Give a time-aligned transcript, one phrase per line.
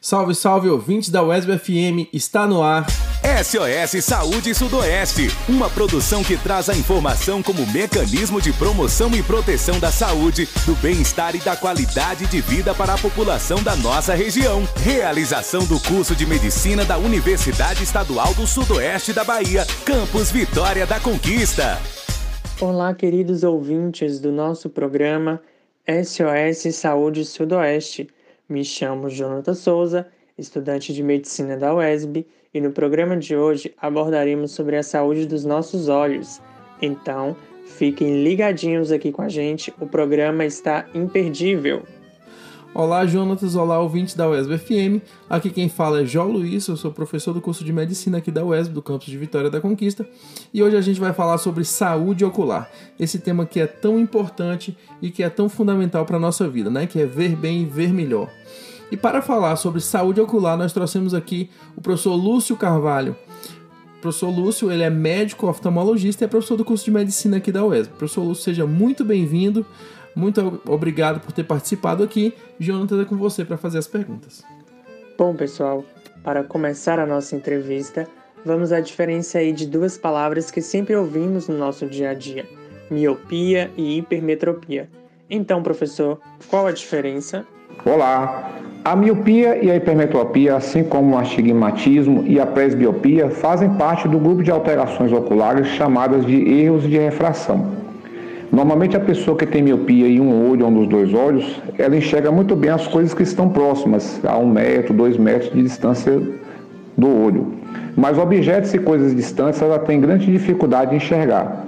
[0.00, 2.86] Salve, salve, ouvintes da UESB FM, está no ar.
[3.42, 9.80] SOS Saúde Sudoeste, uma produção que traz a informação como mecanismo de promoção e proteção
[9.80, 14.62] da saúde, do bem-estar e da qualidade de vida para a população da nossa região.
[14.76, 21.00] Realização do curso de medicina da Universidade Estadual do Sudoeste da Bahia, Campus Vitória da
[21.00, 21.76] Conquista.
[22.60, 25.42] Olá, queridos ouvintes do nosso programa
[25.88, 28.08] SOS Saúde Sudoeste.
[28.48, 30.06] Me chamo Jonathan Souza,
[30.38, 35.44] estudante de medicina da UESB, e no programa de hoje abordaremos sobre a saúde dos
[35.44, 36.40] nossos olhos.
[36.80, 41.82] Então, fiquem ligadinhos aqui com a gente, o programa está imperdível.
[42.74, 45.02] Olá, Jonatas, olá, ouvintes da UESB FM.
[45.28, 48.44] Aqui quem fala é João Luiz, eu sou professor do curso de Medicina aqui da
[48.44, 50.06] UESB, do campus de Vitória da Conquista,
[50.52, 52.70] e hoje a gente vai falar sobre saúde ocular.
[53.00, 56.68] Esse tema que é tão importante e que é tão fundamental para a nossa vida,
[56.70, 56.86] né?
[56.86, 58.30] Que é ver bem e ver melhor.
[58.92, 63.16] E para falar sobre saúde ocular, nós trouxemos aqui o professor Lúcio Carvalho.
[63.98, 67.50] O professor Lúcio, ele é médico oftalmologista e é professor do curso de medicina aqui
[67.50, 67.94] da UESB.
[67.94, 69.66] Professor Lúcio, seja muito bem-vindo.
[70.18, 72.34] Muito obrigado por ter participado aqui.
[72.58, 74.42] Jonathan é com você para fazer as perguntas.
[75.16, 75.84] Bom, pessoal,
[76.24, 78.04] para começar a nossa entrevista,
[78.44, 82.44] vamos à diferença aí de duas palavras que sempre ouvimos no nosso dia a dia:
[82.90, 84.90] miopia e hipermetropia.
[85.30, 87.46] Então, professor, qual a diferença?
[87.84, 88.50] Olá!
[88.84, 94.18] A miopia e a hipermetropia, assim como o astigmatismo e a presbiopia, fazem parte do
[94.18, 97.77] grupo de alterações oculares chamadas de erros de refração.
[98.50, 102.32] Normalmente a pessoa que tem miopia em um olho ou nos dois olhos, ela enxerga
[102.32, 106.20] muito bem as coisas que estão próximas, a um metro, dois metros de distância
[106.96, 107.46] do olho.
[107.94, 111.66] Mas objetos e coisas distantes ela tem grande dificuldade de enxergar.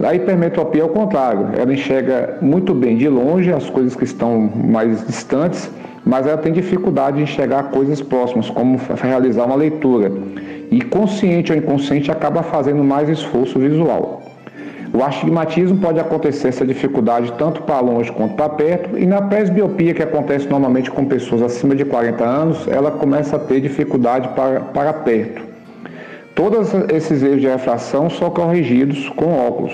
[0.00, 4.50] A hipermetropia é o contrário, ela enxerga muito bem de longe as coisas que estão
[4.64, 5.70] mais distantes,
[6.04, 10.10] mas ela tem dificuldade de enxergar coisas próximas, como realizar uma leitura.
[10.70, 14.21] E consciente ou inconsciente acaba fazendo mais esforço visual.
[14.94, 19.94] O astigmatismo pode acontecer essa dificuldade tanto para longe quanto para perto, e na presbiopia,
[19.94, 24.60] que acontece normalmente com pessoas acima de 40 anos, ela começa a ter dificuldade para,
[24.60, 25.42] para perto.
[26.34, 29.72] Todos esses erros de refração são corrigidos com óculos.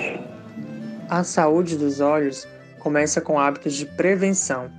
[1.09, 2.47] A saúde dos olhos
[2.79, 4.69] começa com hábitos de prevenção.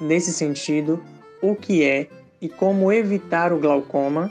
[0.00, 1.02] Nesse sentido,
[1.42, 2.06] o que é
[2.40, 4.30] e como evitar o glaucoma?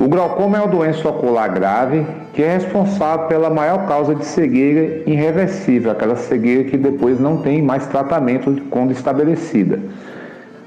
[0.00, 5.02] O glaucoma é uma doença ocular grave que é responsável pela maior causa de cegueira
[5.04, 9.78] irreversível, aquela cegueira que depois não tem mais tratamento quando estabelecida.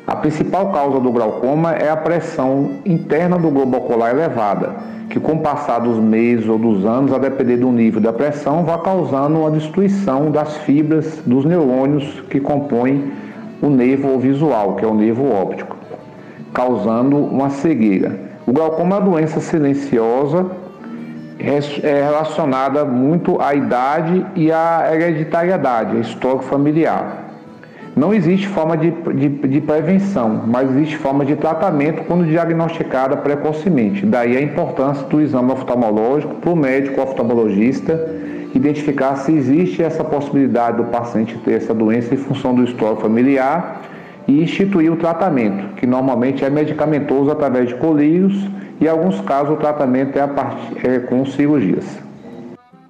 [0.06, 4.75] A principal causa do glaucoma é a pressão interna do globo ocular elevada,
[5.09, 8.63] que com o passar dos meses ou dos anos, a depender do nível da pressão,
[8.63, 13.12] vai causando uma destruição das fibras dos neurônios que compõem
[13.62, 15.75] o nervo visual, que é o nervo óptico,
[16.53, 18.33] causando uma cegueira.
[18.46, 20.46] O glaucoma é uma doença silenciosa
[21.40, 27.24] é relacionada muito à idade e à hereditariedade, histórico familiar.
[27.96, 34.06] Não existe forma de, de, de, prevenção, mas existe forma de tratamento quando diagnosticada precocemente.
[34.06, 37.94] Daí a importância do exame oftalmológico para o médico oftalmologista
[38.56, 43.81] identificar se existe essa possibilidade do paciente ter essa doença em função do histórico familiar
[44.28, 48.34] e instituir o tratamento, que normalmente é medicamentoso através de colírios
[48.80, 50.58] e em alguns casos o tratamento é, a part...
[50.86, 51.86] é com cirurgias.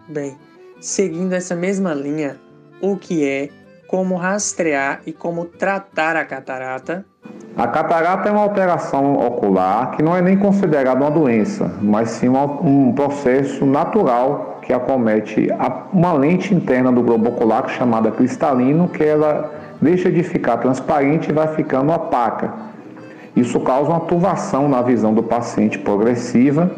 [0.08, 0.38] Bem,
[0.80, 2.38] seguindo essa mesma linha,
[2.82, 3.50] o que é
[3.88, 7.06] como rastrear e como tratar a catarata?
[7.56, 12.28] A catarata é uma alteração ocular que não é nem considerada uma doença, mas sim
[12.28, 15.50] um processo natural que acomete
[15.94, 21.34] uma lente interna do globo ocular chamada cristalino, que ela deixa de ficar transparente e
[21.34, 22.54] vai ficando opaca.
[23.36, 26.72] Isso causa uma turvação na visão do paciente progressiva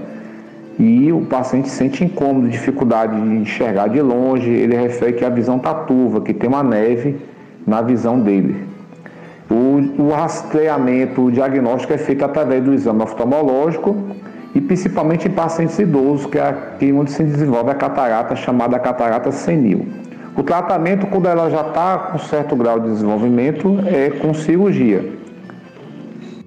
[0.79, 5.57] e o paciente sente incômodo, dificuldade de enxergar de longe, ele refere que a visão
[5.57, 7.17] está turva, que tem uma neve
[7.65, 8.65] na visão dele.
[9.49, 13.95] O, o rastreamento, o diagnóstico é feito através do exame oftalmológico
[14.53, 19.31] e principalmente em pacientes idosos, que é aqui onde se desenvolve a catarata chamada catarata
[19.31, 19.85] senil.
[20.37, 25.13] O tratamento, quando ela já está com certo grau de desenvolvimento, é com cirurgia.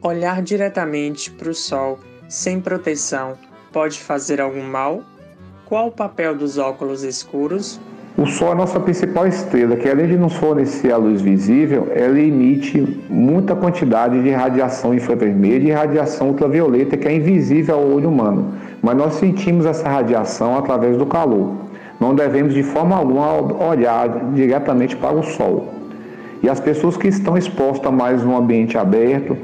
[0.03, 1.99] Olhar diretamente para o sol
[2.29, 3.35] sem proteção
[3.73, 5.01] pode fazer algum mal?
[5.65, 7.81] Qual o papel dos óculos escuros?
[8.17, 11.87] O Sol é a nossa principal estrela, que além de nos fornecer a luz visível,
[11.95, 18.09] ela emite muita quantidade de radiação infravermelha e radiação ultravioleta que é invisível ao olho
[18.09, 21.68] humano, mas nós sentimos essa radiação através do calor.
[22.01, 23.33] Não devemos de forma alguma
[23.65, 25.75] olhar diretamente para o Sol.
[26.43, 29.37] E as pessoas que estão expostas mais um ambiente aberto,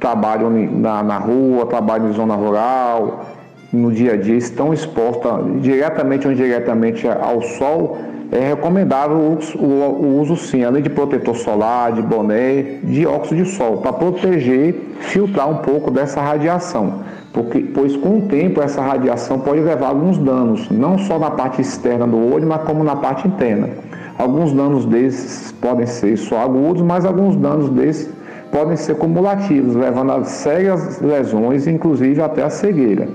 [0.00, 3.26] trabalham na, na rua, trabalham em zona rural,
[3.72, 5.30] no dia a dia, estão expostos
[5.62, 7.98] diretamente ou indiretamente ao sol,
[8.30, 13.42] é recomendável o, o, o, uso sim, além de protetor solar, de boné, de óxido
[13.42, 17.00] de sol, para proteger, filtrar um pouco dessa radiação.
[17.32, 21.62] Porque, pois com o tempo essa radiação pode levar alguns danos, não só na parte
[21.62, 23.70] externa do olho, mas como na parte interna.
[24.18, 28.12] Alguns danos desses podem ser só agudos, mas alguns danos desses
[28.50, 33.08] podem ser cumulativos, levando a sérias lesões, inclusive até a cegueira.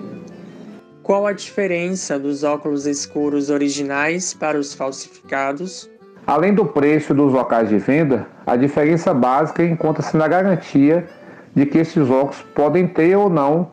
[1.04, 5.90] Qual a diferença dos óculos escuros originais para os falsificados?
[6.26, 11.08] Além do preço dos locais de venda, a diferença básica encontra-se na garantia
[11.56, 13.72] de que esses óculos podem ter ou não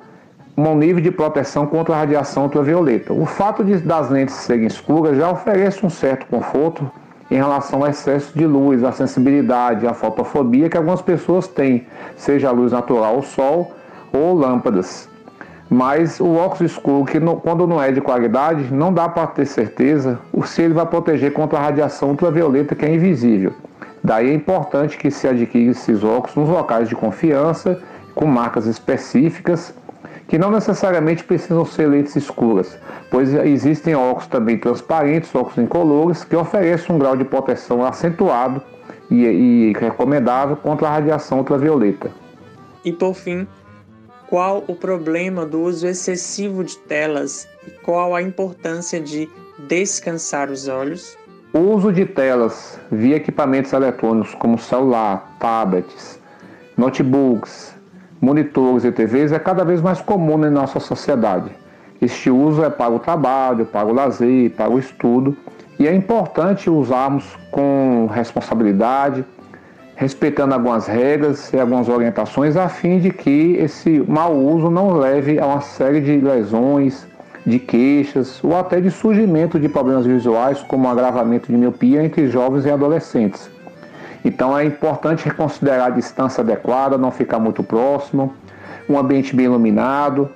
[0.56, 3.12] um nível de proteção contra a radiação ultravioleta.
[3.12, 6.88] O fato de, das lentes serem escuras já oferece um certo conforto
[7.30, 11.86] em relação ao excesso de luz, a sensibilidade, a fotofobia que algumas pessoas têm,
[12.16, 13.72] seja a luz natural, o sol
[14.12, 15.08] ou lâmpadas.
[15.68, 19.46] Mas o óculos escuro, que não, quando não é de qualidade, não dá para ter
[19.46, 23.52] certeza se ele vai proteger contra a radiação ultravioleta que é invisível.
[24.02, 27.80] Daí é importante que se adquira esses óculos nos locais de confiança,
[28.14, 29.74] com marcas específicas,
[30.28, 32.78] que não necessariamente precisam ser lentes escuras,
[33.10, 38.62] pois existem óculos também transparentes, óculos incolores, que oferecem um grau de proteção acentuado
[39.10, 42.10] e, e recomendável contra a radiação ultravioleta.
[42.84, 43.46] E por fim,
[44.28, 49.28] qual o problema do uso excessivo de telas e qual a importância de
[49.68, 51.16] descansar os olhos?
[51.52, 56.18] O uso de telas via equipamentos eletrônicos como celular, tablets,
[56.76, 57.73] notebooks,
[58.24, 61.50] monitores e TVs é cada vez mais comum na nossa sociedade.
[62.00, 65.36] Este uso é para o trabalho, para o lazer, para o estudo
[65.78, 69.24] e é importante usarmos com responsabilidade,
[69.96, 75.38] respeitando algumas regras e algumas orientações, a fim de que esse mau uso não leve
[75.38, 77.06] a uma série de lesões,
[77.46, 82.64] de queixas ou até de surgimento de problemas visuais, como agravamento de miopia entre jovens
[82.64, 83.53] e adolescentes.
[84.24, 88.32] Então é importante considerar a distância adequada, não ficar muito próximo,
[88.88, 90.30] um ambiente bem iluminado,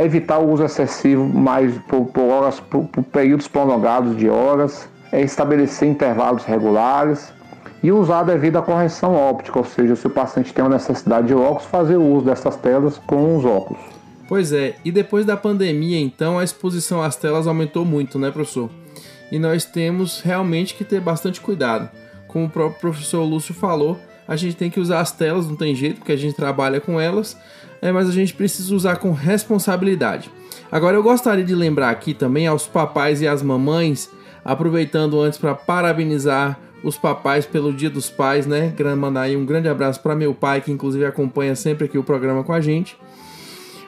[0.00, 5.20] evitar o uso excessivo mais por, por horas, por, por períodos prolongados de horas, é
[5.20, 7.32] estabelecer intervalos regulares
[7.82, 11.34] e usar devido à correção óptica, ou seja, se o paciente tem uma necessidade de
[11.34, 13.82] óculos, fazer o uso dessas telas com os óculos.
[14.28, 18.70] Pois é, e depois da pandemia, então, a exposição às telas aumentou muito, né, professor?
[19.32, 21.90] E nós temos realmente que ter bastante cuidado.
[22.32, 25.74] Como o próprio professor Lúcio falou, a gente tem que usar as telas, não tem
[25.74, 27.36] jeito, porque a gente trabalha com elas,
[27.82, 30.30] é, mas a gente precisa usar com responsabilidade.
[30.70, 34.08] Agora eu gostaria de lembrar aqui também aos papais e às mamães,
[34.44, 38.72] aproveitando antes para parabenizar os papais pelo Dia dos Pais, né?
[38.96, 42.42] Mandar aí um grande abraço para meu pai, que inclusive acompanha sempre aqui o programa
[42.42, 42.96] com a gente.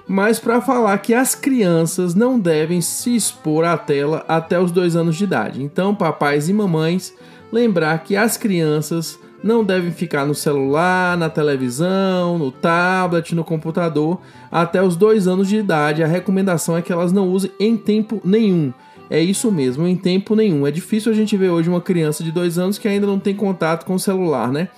[0.06, 4.94] Mas para falar que as crianças não devem se expor à tela até os dois
[4.94, 5.62] anos de idade.
[5.62, 7.14] Então, papais e mamães,
[7.54, 14.20] lembrar que as crianças não devem ficar no celular, na televisão, no tablet, no computador
[14.50, 16.02] até os dois anos de idade.
[16.02, 18.72] A recomendação é que elas não usem em tempo nenhum.
[19.10, 20.66] É isso mesmo, em tempo nenhum.
[20.66, 23.34] É difícil a gente ver hoje uma criança de dois anos que ainda não tem
[23.34, 24.68] contato com o celular, né?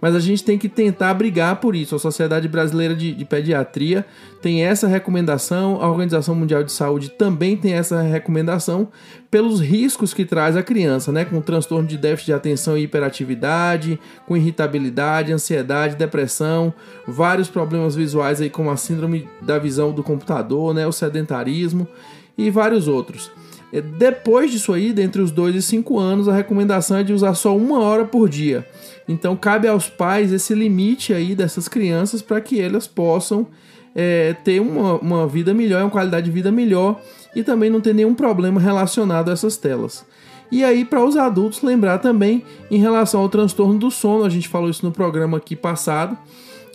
[0.00, 1.94] Mas a gente tem que tentar brigar por isso.
[1.94, 4.04] A Sociedade Brasileira de, de, Pediatria
[4.42, 8.88] tem essa recomendação, a Organização Mundial de Saúde também tem essa recomendação
[9.30, 11.24] pelos riscos que traz a criança, né?
[11.24, 16.74] Com transtorno de déficit de atenção e hiperatividade, com irritabilidade, ansiedade, depressão,
[17.06, 20.86] vários problemas visuais aí como a síndrome da visão do computador, né?
[20.86, 21.88] O sedentarismo
[22.36, 23.30] e vários outros.
[23.72, 27.34] É, depois disso aí, dentre os 2 e 5 anos, a recomendação é de usar
[27.34, 28.66] só uma hora por dia.
[29.08, 33.46] Então cabe aos pais esse limite aí dessas crianças para que elas possam
[33.94, 37.00] é, ter uma, uma vida melhor, uma qualidade de vida melhor
[37.34, 40.04] e também não ter nenhum problema relacionado a essas telas.
[40.50, 44.48] E aí, para os adultos, lembrar também em relação ao transtorno do sono, a gente
[44.48, 46.16] falou isso no programa aqui passado,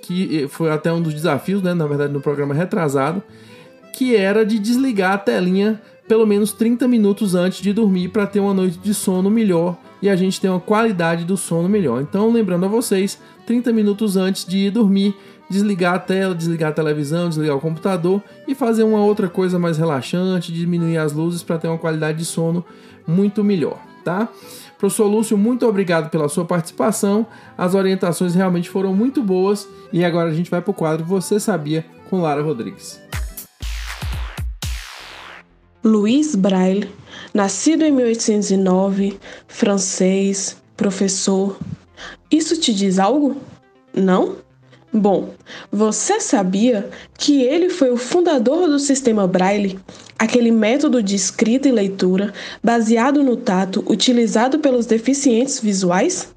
[0.01, 1.74] que foi até um dos desafios, né?
[1.74, 3.24] Na verdade, no programa retrasado,
[3.93, 5.81] que era de desligar a telinha
[6.12, 10.10] pelo menos 30 minutos antes de dormir para ter uma noite de sono melhor e
[10.10, 12.01] a gente ter uma qualidade do sono melhor.
[12.01, 15.15] Então, lembrando a vocês, 30 minutos antes de ir dormir,
[15.50, 19.77] desligar a tela, desligar a televisão, desligar o computador e fazer uma outra coisa mais
[19.77, 22.65] relaxante, diminuir as luzes para ter uma qualidade de sono
[23.08, 24.27] muito melhor, tá?
[24.77, 27.25] Professor Lúcio, muito obrigado pela sua participação.
[27.58, 31.39] As orientações realmente foram muito boas e agora a gente vai para o quadro Você
[31.39, 33.11] Sabia com Lara Rodrigues.
[35.84, 36.88] Louis Braille,
[37.34, 41.58] nascido em 1809, francês, professor.
[42.30, 43.38] Isso te diz algo?
[43.92, 44.38] Não?
[44.94, 45.34] Bom,
[45.72, 49.80] você sabia que ele foi o fundador do sistema Braille,
[50.20, 52.32] aquele método de escrita e leitura
[52.64, 56.32] baseado no tato utilizado pelos deficientes visuais?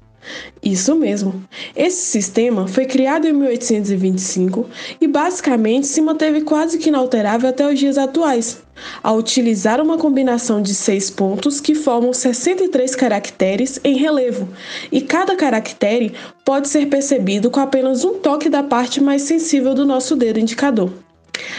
[0.63, 1.43] Isso mesmo.
[1.75, 4.67] Esse sistema foi criado em 1825
[4.99, 8.63] e basicamente se manteve quase que inalterável até os dias atuais,
[9.03, 14.49] ao utilizar uma combinação de seis pontos que formam 63 caracteres em relevo,
[14.91, 16.13] e cada caractere
[16.43, 21.04] pode ser percebido com apenas um toque da parte mais sensível do nosso dedo indicador.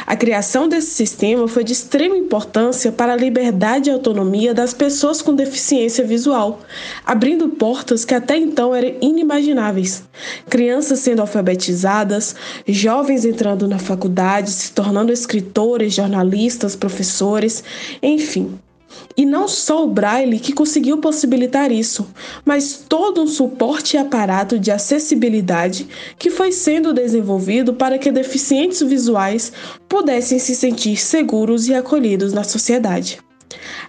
[0.07, 5.21] A criação desse sistema foi de extrema importância para a liberdade e autonomia das pessoas
[5.21, 6.61] com deficiência visual,
[7.05, 10.05] abrindo portas que até então eram inimagináveis.
[10.49, 17.65] Crianças sendo alfabetizadas, jovens entrando na faculdade, se tornando escritores, jornalistas, professores,
[18.03, 18.59] enfim.
[19.17, 22.07] E não só o Braille que conseguiu possibilitar isso,
[22.45, 25.89] mas todo um suporte e aparato de acessibilidade
[26.19, 29.53] que foi sendo desenvolvido para que deficientes visuais
[29.89, 33.26] pudessem se sentir seguros e acolhidos na sociedade.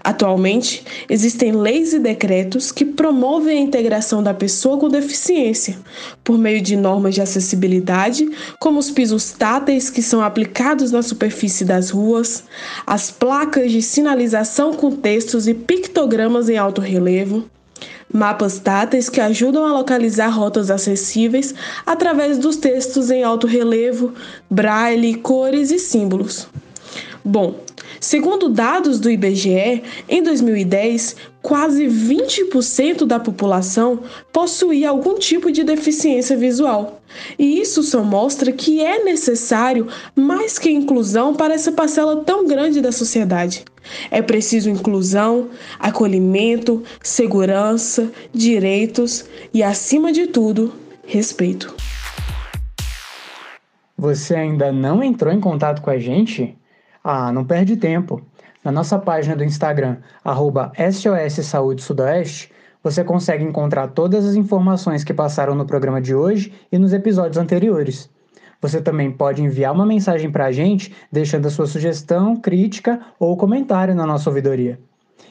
[0.04, 5.78] Atualmente, existem leis e decretos que promovem a integração da pessoa com deficiência,
[6.24, 8.28] por meio de normas de acessibilidade,
[8.60, 12.44] como os pisos táteis que são aplicados na superfície das ruas,
[12.86, 17.46] as placas de sinalização com textos e pictogramas em alto relevo,
[18.12, 21.54] mapas táteis que ajudam a localizar rotas acessíveis
[21.86, 24.14] através dos textos em alto relevo,
[24.50, 26.48] braille, cores e símbolos.
[27.24, 27.60] Bom,
[28.00, 34.02] Segundo dados do IBGE, em 2010, quase 20% da população
[34.32, 37.02] possuía algum tipo de deficiência visual.
[37.40, 42.82] E isso só mostra que é necessário mais que inclusão para essa parcela tão grande
[42.82, 43.66] da sociedade.
[44.12, 45.50] É preciso inclusão,
[45.80, 50.74] acolhimento, segurança, direitos e, acima de tudo,
[51.06, 51.74] respeito.
[53.98, 56.56] Você ainda não entrou em contato com a gente?
[57.10, 58.22] Ah, não perde tempo.
[58.62, 59.96] Na nossa página do Instagram,
[60.26, 60.74] arroba
[61.42, 62.52] Saúde Sudoeste,
[62.84, 67.38] você consegue encontrar todas as informações que passaram no programa de hoje e nos episódios
[67.38, 68.10] anteriores.
[68.62, 73.38] Você também pode enviar uma mensagem para a gente, deixando a sua sugestão, crítica ou
[73.38, 74.78] comentário na nossa ouvidoria.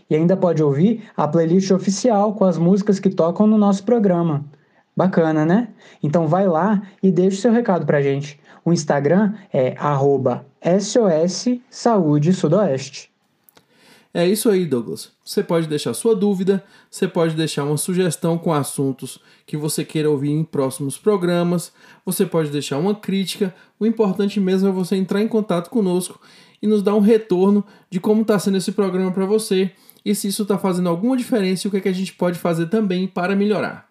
[0.08, 4.46] E ainda pode ouvir a playlist oficial com as músicas que tocam no nosso programa.
[4.96, 5.68] Bacana, né?
[6.02, 8.40] Então vai lá e deixe seu recado para a gente.
[8.66, 9.76] O Instagram é
[10.80, 13.12] SOS Saúde Sudoeste.
[14.12, 15.12] É isso aí, Douglas.
[15.24, 20.10] Você pode deixar sua dúvida, você pode deixar uma sugestão com assuntos que você queira
[20.10, 21.72] ouvir em próximos programas,
[22.04, 23.54] você pode deixar uma crítica.
[23.78, 26.20] O importante mesmo é você entrar em contato conosco
[26.60, 29.70] e nos dar um retorno de como está sendo esse programa para você
[30.04, 32.36] e se isso está fazendo alguma diferença e o que, é que a gente pode
[32.36, 33.85] fazer também para melhorar.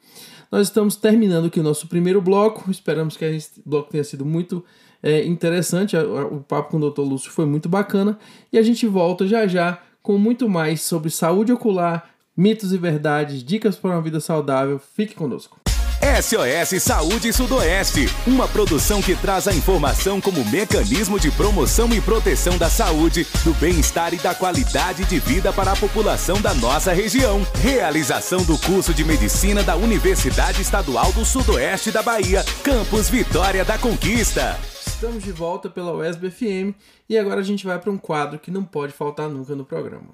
[0.51, 2.69] Nós estamos terminando aqui o nosso primeiro bloco.
[2.69, 4.63] Esperamos que esse bloco tenha sido muito
[5.01, 5.95] é, interessante.
[5.97, 7.01] O papo com o Dr.
[7.01, 8.17] Lúcio foi muito bacana.
[8.51, 13.43] E a gente volta já já com muito mais sobre saúde ocular, mitos e verdades,
[13.43, 14.79] dicas para uma vida saudável.
[14.79, 15.64] Fique conosco.
[16.05, 22.59] SOS Saúde Sudoeste, uma produção que traz a informação como mecanismo de promoção e proteção
[22.59, 27.41] da saúde, do bem-estar e da qualidade de vida para a população da nossa região.
[27.55, 33.75] Realização do curso de medicina da Universidade Estadual do Sudoeste da Bahia, Campus Vitória da
[33.79, 34.59] Conquista.
[34.85, 36.77] Estamos de volta pela UESB FM
[37.09, 40.13] e agora a gente vai para um quadro que não pode faltar nunca no programa.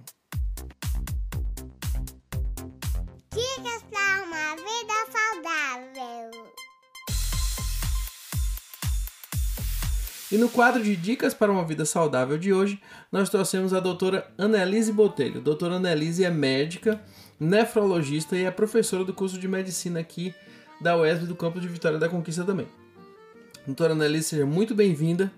[10.31, 14.25] E no quadro de Dicas para uma Vida Saudável de hoje, nós trouxemos a doutora
[14.37, 15.41] Annelise Botelho.
[15.41, 17.01] Doutora Annelise é médica,
[17.37, 20.33] nefrologista e é professora do curso de medicina aqui
[20.79, 22.65] da UESB do Campo de Vitória da Conquista também.
[23.67, 25.29] Doutora Annelise, seja muito bem-vinda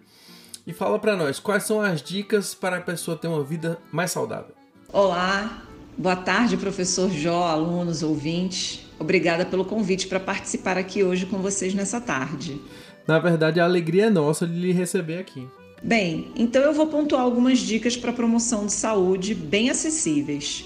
[0.68, 4.12] e fala para nós quais são as dicas para a pessoa ter uma vida mais
[4.12, 4.54] saudável.
[4.90, 5.64] Olá,
[5.98, 8.86] boa tarde, professor Jó, alunos, ouvintes.
[9.00, 12.62] Obrigada pelo convite para participar aqui hoje com vocês nessa tarde.
[13.08, 15.48] Na verdade, a alegria é nossa de lhe receber aqui.
[15.82, 20.66] Bem, então eu vou pontuar algumas dicas para promoção de saúde bem acessíveis.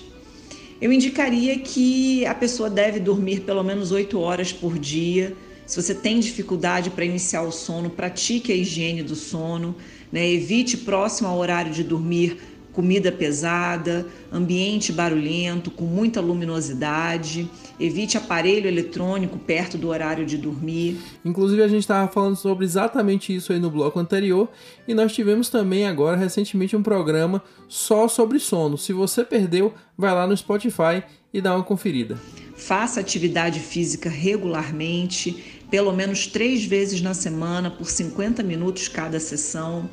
[0.79, 5.36] Eu indicaria que a pessoa deve dormir pelo menos 8 horas por dia.
[5.65, 9.75] Se você tem dificuldade para iniciar o sono, pratique a higiene do sono,
[10.12, 10.29] né?
[10.29, 12.38] evite próximo ao horário de dormir
[12.77, 21.00] comida pesada, ambiente barulhento, com muita luminosidade, evite aparelho eletrônico perto do horário de dormir.
[21.25, 24.48] Inclusive, a gente estava falando sobre exatamente isso aí no bloco anterior
[24.88, 28.77] e nós tivemos também agora recentemente um programa só sobre sono.
[28.77, 31.01] Se você perdeu, vai lá no Spotify
[31.34, 32.15] e dá uma conferida.
[32.55, 39.89] Faça atividade física regularmente, pelo menos três vezes na semana, por 50 minutos cada sessão.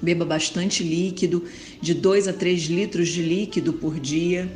[0.00, 1.44] Beba bastante líquido,
[1.80, 4.50] de 2 a 3 litros de líquido por dia.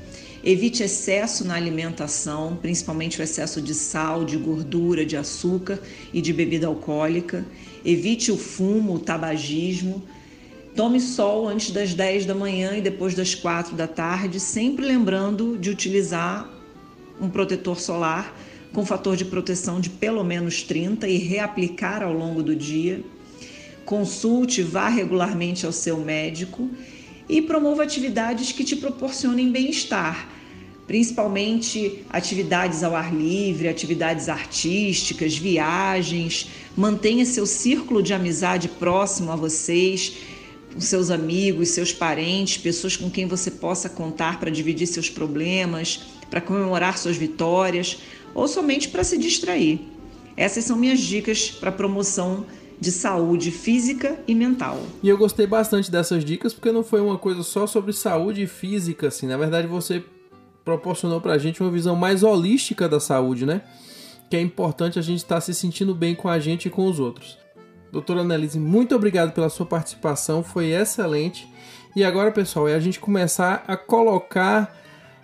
[0.44, 5.80] Evite excesso na alimentação, principalmente o excesso de sal, de gordura, de açúcar
[6.12, 7.44] e de bebida alcoólica.
[7.84, 10.02] Evite o fumo, o tabagismo.
[10.74, 15.58] Tome sol antes das 10 da manhã e depois das 4 da tarde, sempre lembrando
[15.58, 16.50] de utilizar
[17.20, 18.36] um protetor solar
[18.72, 23.04] com fator de proteção de pelo menos 30 e reaplicar ao longo do dia.
[23.84, 26.70] Consulte, vá regularmente ao seu médico
[27.28, 30.28] e promova atividades que te proporcionem bem-estar,
[30.86, 36.48] principalmente atividades ao ar livre, atividades artísticas, viagens.
[36.76, 40.14] Mantenha seu círculo de amizade próximo a vocês
[40.72, 46.00] com seus amigos, seus parentes, pessoas com quem você possa contar para dividir seus problemas,
[46.30, 47.98] para comemorar suas vitórias
[48.34, 49.80] ou somente para se distrair.
[50.36, 52.46] Essas são minhas dicas para promoção
[52.82, 54.76] de saúde física e mental.
[55.04, 59.06] E eu gostei bastante dessas dicas porque não foi uma coisa só sobre saúde física,
[59.06, 59.28] assim.
[59.28, 60.04] Na verdade, você
[60.64, 63.62] proporcionou para a gente uma visão mais holística da saúde, né?
[64.28, 66.90] Que é importante a gente estar tá se sentindo bem com a gente e com
[66.90, 67.38] os outros.
[67.92, 71.48] Doutora Annelise, muito obrigado pela sua participação, foi excelente.
[71.94, 74.76] E agora, pessoal, é a gente começar a colocar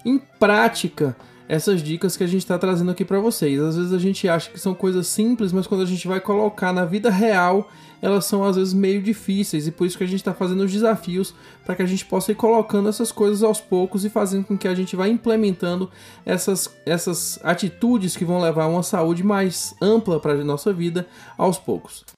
[0.05, 1.17] em prática
[1.49, 3.59] essas dicas que a gente está trazendo aqui para vocês.
[3.59, 6.73] Às vezes a gente acha que são coisas simples, mas quando a gente vai colocar
[6.73, 7.71] na vida real,
[8.03, 10.73] elas são às vezes meio difíceis e por isso que a gente está fazendo os
[10.73, 14.59] desafios para que a gente possa ir colocando essas coisas aos poucos e fazendo com
[14.59, 15.91] que a gente vá implementando
[16.25, 21.09] essas, essas atitudes que vão levar a uma saúde mais ampla para a nossa vida
[21.37, 22.18] aos poucos.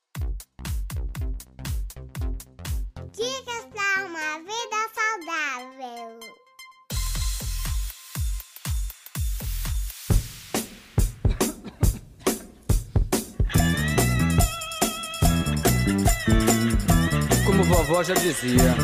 [17.90, 18.76] Vovó já dizia.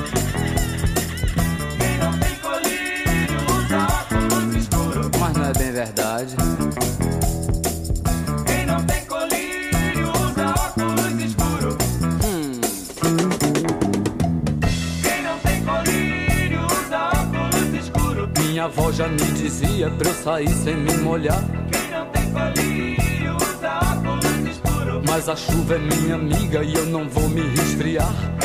[1.79, 5.11] Quem não tem colírio usa óculos escuros.
[5.21, 6.37] Mas não é bem verdade.
[8.47, 11.77] Quem não tem colírio usa óculos escuros.
[12.25, 12.61] Hum.
[15.03, 18.29] Quem não tem colírio usa óculos escuros.
[18.41, 21.45] Minha avó já me dizia pra eu sair sem me molhar.
[21.71, 25.03] Quem não tem colírio usa óculos escuros.
[25.09, 28.36] Mas a chuva é minha amiga e eu não vou me resfriar.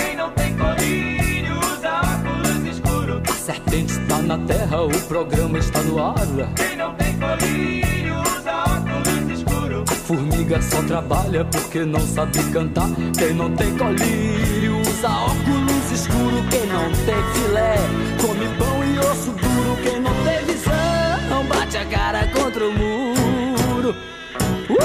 [3.71, 6.15] A serpente está na terra, o programa está no ar.
[6.57, 9.89] Quem não tem colírio usa óculos escuros.
[9.89, 12.89] A formiga só trabalha porque não sabe cantar.
[13.17, 16.49] Quem não tem colírio usa óculos escuros.
[16.49, 17.75] Quem não tem filé
[18.19, 19.77] come pão e osso duro.
[19.81, 23.95] Quem não tem visão bate a cara contra o muro.
[24.69, 24.81] Uh!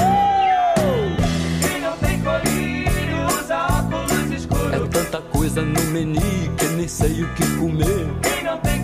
[1.61, 4.71] Quem não tem colírio usa óculos escuros.
[4.71, 6.21] É tanta coisa no menu
[6.57, 8.76] que nem sei o que comer.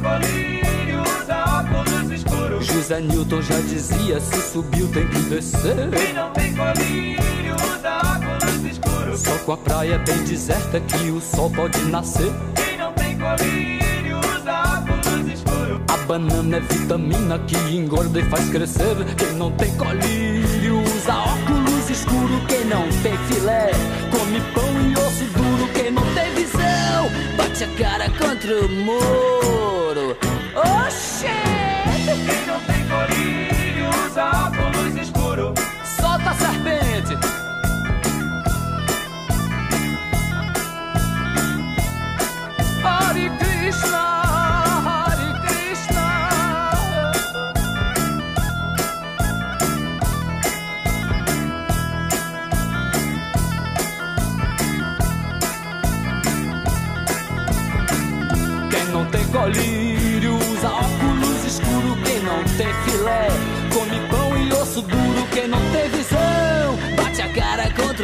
[2.84, 5.90] José Newton já dizia: se subiu tem que descer.
[5.90, 9.20] Quem não tem colírio usa óculos escuros.
[9.22, 12.30] Só com a praia bem deserta que o sol pode nascer.
[12.56, 15.82] Quem não tem colírio usa óculos escuros.
[15.88, 18.96] A banana é vitamina que engorda e faz crescer.
[19.18, 22.46] Quem não tem colírio usa óculos escuros.
[22.50, 23.72] Quem não tem filé
[24.12, 25.72] come pão e osso duro.
[25.74, 29.63] Quem não tem visão bate a cara contra o muro.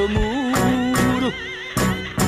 [0.08, 1.34] Muro.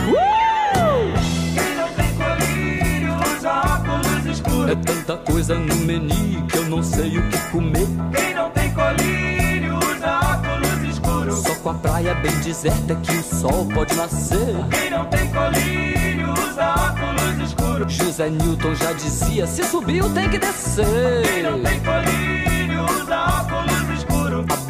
[0.10, 1.14] Uh!
[1.54, 4.72] Quem não tem colírio usa óculos escuros.
[4.72, 7.88] É tanta coisa no menu que eu não sei o que comer.
[8.16, 11.44] Quem não tem colírio usa óculos escuros.
[11.44, 14.56] Só com a praia bem deserta que o sol pode nascer.
[14.70, 17.94] Quem não tem colírio usa óculos escuros.
[17.94, 20.86] José Newton já dizia: se subiu tem que descer.
[21.24, 22.31] Quem não tem colírio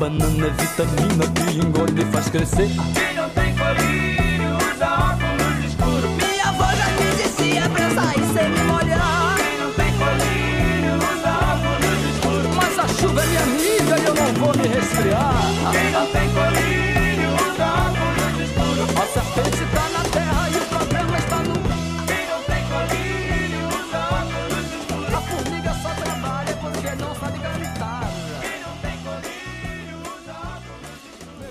[0.02, 2.70] banana é vitamina que engorda e faz crescer.
[2.96, 6.10] Quem não tem colírio usa óculos escuros.
[6.18, 9.36] Minha avó já me dizia pra eu sair sem me molhar.
[9.38, 12.56] Quem não tem colírio usa óculos escuros.
[12.56, 15.72] Mas a chuva é minha amiga e eu não vou me resfriar.
[15.72, 16.51] Quem não tem colírio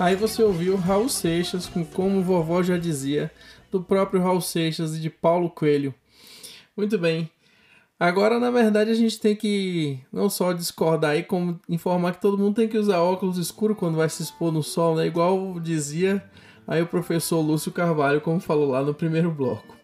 [0.00, 3.30] Aí você ouviu Raul Seixas com Como Vovó Já Dizia,
[3.70, 5.94] do próprio Raul Seixas e de Paulo Coelho.
[6.74, 7.30] Muito bem.
[7.98, 12.38] Agora, na verdade, a gente tem que não só discordar aí, como informar que todo
[12.38, 15.06] mundo tem que usar óculos escuros quando vai se expor no sol, né?
[15.06, 16.24] Igual dizia
[16.66, 19.76] aí o professor Lúcio Carvalho, como falou lá no primeiro bloco.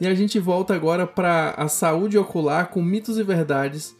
[0.00, 3.96] E a gente volta agora para a saúde ocular com mitos e verdades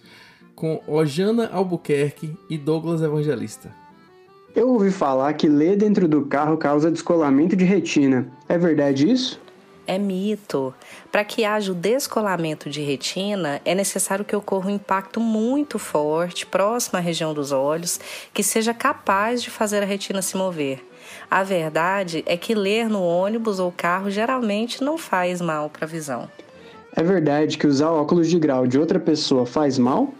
[0.54, 3.87] com Ojana Albuquerque e Douglas Evangelista.
[4.58, 8.26] Eu ouvi falar que ler dentro do carro causa descolamento de retina.
[8.48, 9.40] É verdade isso?
[9.86, 10.74] É mito.
[11.12, 16.44] Para que haja o descolamento de retina, é necessário que ocorra um impacto muito forte,
[16.44, 18.00] próximo à região dos olhos,
[18.34, 20.84] que seja capaz de fazer a retina se mover.
[21.30, 25.88] A verdade é que ler no ônibus ou carro geralmente não faz mal para a
[25.88, 26.28] visão.
[26.96, 30.12] É verdade que usar óculos de grau de outra pessoa faz mal?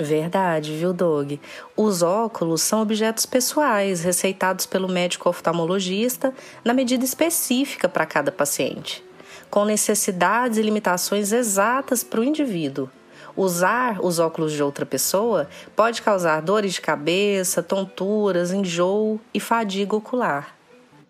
[0.00, 1.32] Verdade, viu, Doug?
[1.76, 6.32] Os óculos são objetos pessoais receitados pelo médico oftalmologista
[6.64, 9.04] na medida específica para cada paciente,
[9.50, 12.88] com necessidades e limitações exatas para o indivíduo.
[13.36, 19.96] Usar os óculos de outra pessoa pode causar dores de cabeça, tonturas, enjoo e fadiga
[19.96, 20.56] ocular.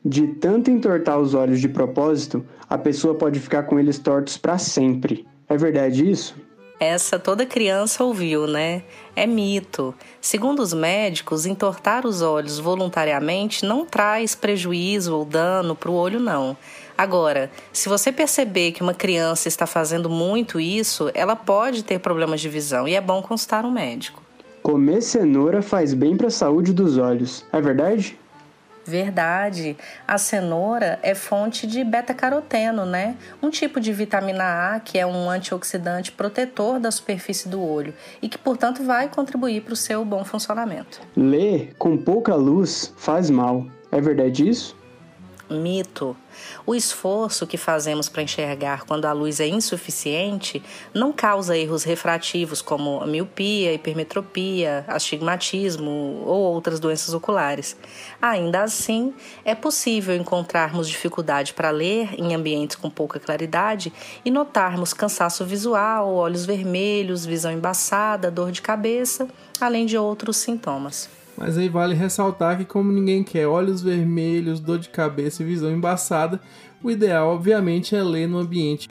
[0.03, 4.57] De tanto entortar os olhos de propósito, a pessoa pode ficar com eles tortos para
[4.57, 5.27] sempre.
[5.46, 6.35] É verdade isso?
[6.81, 8.83] Essa toda criança ouviu, né?
[9.17, 9.93] É mito.
[10.21, 16.21] Segundo os médicos, entortar os olhos voluntariamente não traz prejuízo ou dano para o olho,
[16.21, 16.57] não.
[16.97, 22.41] Agora, se você perceber que uma criança está fazendo muito isso, ela pode ter problemas
[22.41, 24.23] de visão e é bom consultar um médico.
[24.62, 28.19] Comer cenoura faz bem para a saúde dos olhos, é verdade?
[28.88, 29.77] Verdade.
[30.07, 33.16] A cenoura é fonte de beta-caroteno, né?
[33.42, 38.29] Um tipo de vitamina A que é um antioxidante protetor da superfície do olho e
[38.31, 41.01] que, portanto, vai contribuir para o seu bom funcionamento.
[41.14, 43.66] Ler com pouca luz faz mal.
[43.92, 44.78] É verdade isso?
[45.50, 46.16] Mito.
[46.66, 50.62] O esforço que fazemos para enxergar quando a luz é insuficiente
[50.94, 57.76] não causa erros refrativos como miopia, hipermetropia, astigmatismo ou outras doenças oculares.
[58.20, 63.92] Ainda assim, é possível encontrarmos dificuldade para ler em ambientes com pouca claridade
[64.24, 69.28] e notarmos cansaço visual, olhos vermelhos, visão embaçada, dor de cabeça,
[69.61, 71.17] além de outros sintomas.
[71.38, 75.70] Mas aí vale ressaltar que, como ninguém quer olhos vermelhos, dor de cabeça e visão
[75.70, 76.40] embaçada,
[76.83, 78.88] o ideal, obviamente, é ler no ambiente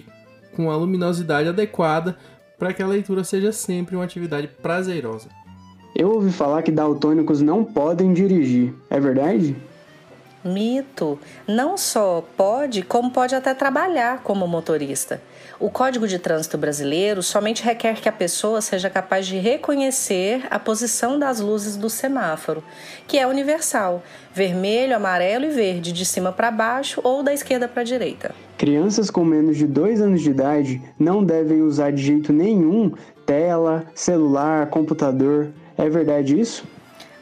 [0.55, 2.17] com a luminosidade adequada
[2.57, 5.27] para que a leitura seja sempre uma atividade prazerosa.
[5.93, 9.53] Eu ouvi falar que daltônicos não podem dirigir, é verdade?
[10.47, 11.19] Mito.
[11.47, 15.21] Não só pode, como pode até trabalhar como motorista.
[15.59, 20.59] O Código de Trânsito Brasileiro somente requer que a pessoa seja capaz de reconhecer a
[20.59, 22.63] posição das luzes do semáforo,
[23.07, 27.81] que é universal: vermelho, amarelo e verde, de cima para baixo ou da esquerda para
[27.81, 28.35] a direita.
[28.55, 32.91] Crianças com menos de 2 anos de idade não devem usar de jeito nenhum
[33.25, 35.49] tela, celular, computador.
[35.75, 36.65] É verdade isso?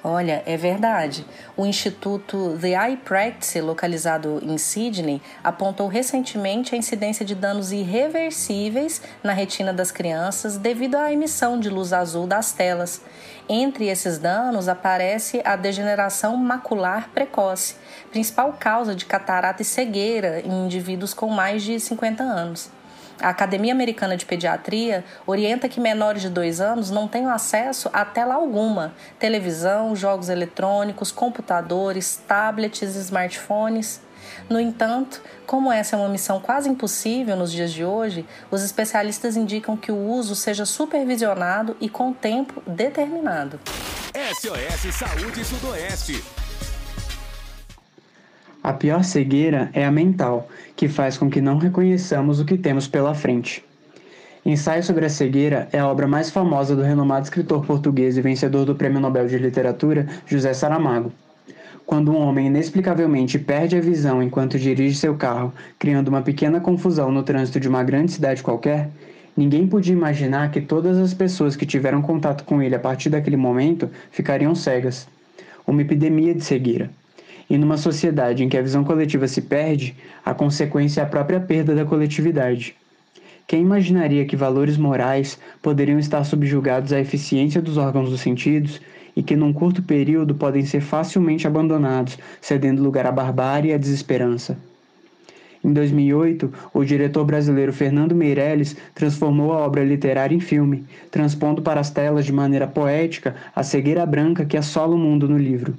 [0.08, 1.26] Olha, é verdade.
[1.58, 9.02] O Instituto The Eye Practice, localizado em Sydney, apontou recentemente a incidência de danos irreversíveis
[9.24, 13.02] na retina das crianças devido à emissão de luz azul das telas.
[13.50, 17.74] Entre esses danos aparece a degeneração macular precoce,
[18.12, 22.75] principal causa de catarata e cegueira em indivíduos com mais de 50 anos.
[23.22, 28.04] A Academia Americana de Pediatria orienta que menores de 2 anos não tenham acesso a
[28.04, 34.02] tela alguma, televisão, jogos eletrônicos, computadores, tablets smartphones.
[34.50, 39.38] No entanto, como essa é uma missão quase impossível nos dias de hoje, os especialistas
[39.38, 43.60] indicam que o uso seja supervisionado e com tempo determinado.
[44.14, 46.45] SOS Saúde Sudoeste.
[48.66, 52.88] A pior cegueira é a mental, que faz com que não reconheçamos o que temos
[52.88, 53.64] pela frente.
[54.44, 58.66] Ensaio sobre a Cegueira é a obra mais famosa do renomado escritor português e vencedor
[58.66, 61.14] do Prêmio Nobel de Literatura, José Saramago.
[61.86, 67.12] Quando um homem inexplicavelmente perde a visão enquanto dirige seu carro, criando uma pequena confusão
[67.12, 68.90] no trânsito de uma grande cidade qualquer,
[69.38, 73.38] ninguém podia imaginar que todas as pessoas que tiveram contato com ele a partir daquele
[73.38, 75.08] momento ficariam cegas.
[75.68, 76.90] Uma epidemia de cegueira.
[77.50, 81.40] E numa sociedade em que a visão coletiva se perde, a consequência é a própria
[81.40, 82.76] perda da coletividade.
[83.48, 88.82] Quem imaginaria que valores morais poderiam estar subjugados à eficiência dos órgãos dos sentidos
[89.16, 93.78] e que num curto período podem ser facilmente abandonados, cedendo lugar à barbárie e à
[93.78, 94.58] desesperança?
[95.64, 101.80] Em 2008, o diretor brasileiro Fernando Meirelles transformou a obra literária em filme, transpondo para
[101.80, 105.76] as telas de maneira poética a cegueira branca que assola o mundo no livro.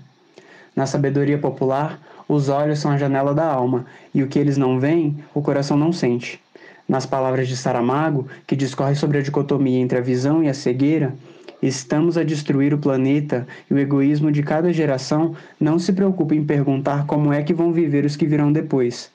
[0.76, 4.78] Na sabedoria popular, os olhos são a janela da alma, e o que eles não
[4.78, 6.38] veem, o coração não sente.
[6.86, 11.14] Nas palavras de Saramago, que discorre sobre a dicotomia entre a visão e a cegueira,
[11.62, 16.44] estamos a destruir o planeta e o egoísmo de cada geração não se preocupa em
[16.44, 19.10] perguntar como é que vão viver os que virão depois.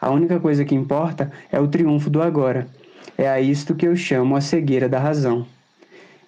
[0.00, 2.66] A única coisa que importa é o triunfo do agora.
[3.16, 5.46] É a isto que eu chamo a cegueira da razão.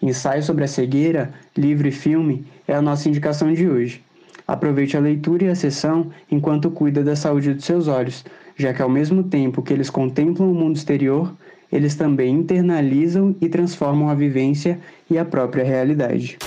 [0.00, 4.05] Ensaio sobre a cegueira, livro e filme é a nossa indicação de hoje.
[4.46, 8.24] Aproveite a leitura e a sessão enquanto cuida da saúde dos seus olhos,
[8.56, 11.34] já que ao mesmo tempo que eles contemplam o mundo exterior,
[11.70, 14.80] eles também internalizam e transformam a vivência
[15.10, 16.38] e a própria realidade.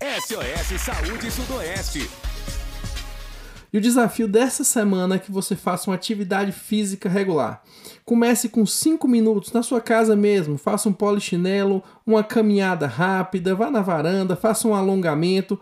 [0.00, 2.08] SOS Saúde Sudoeste.
[3.72, 7.62] E o desafio dessa semana é que você faça uma atividade física regular.
[8.02, 13.70] Comece com 5 minutos na sua casa mesmo, faça um polichinelo, uma caminhada rápida, vá
[13.70, 15.60] na varanda, faça um alongamento.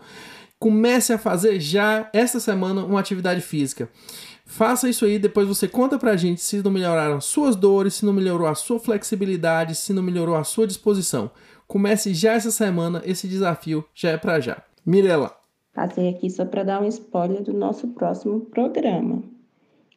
[0.59, 3.89] Comece a fazer já essa semana uma atividade física.
[4.45, 8.13] Faça isso aí, depois você conta pra gente se não melhoraram suas dores, se não
[8.13, 11.29] melhorou a sua flexibilidade, se não melhorou a sua disposição.
[11.67, 14.63] Comece já essa semana, esse desafio já é pra já.
[14.85, 15.35] Mirela.
[15.73, 19.21] Passei aqui só para dar um spoiler do nosso próximo programa,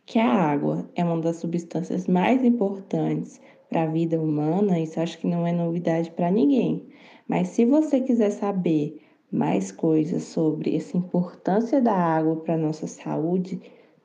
[0.05, 5.17] que a água é uma das substâncias mais importantes para a vida humana, isso acho
[5.19, 6.89] que não é novidade para ninguém.
[7.27, 12.87] Mas se você quiser saber mais coisas sobre essa importância da água para a nossa
[12.87, 13.61] saúde,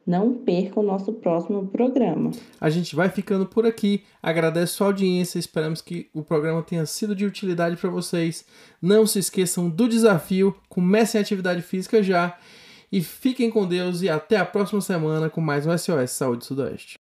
[0.05, 2.31] não perca o nosso próximo programa.
[2.61, 4.03] A gente vai ficando por aqui.
[4.21, 5.39] Agradeço a audiência.
[5.39, 8.45] Esperamos que o programa tenha sido de utilidade para vocês.
[8.79, 10.55] Não se esqueçam do desafio.
[10.69, 12.37] Comecem a atividade física já.
[12.91, 17.04] E fiquem com Deus e até a próxima semana com mais um SOS Saúde Sudoeste.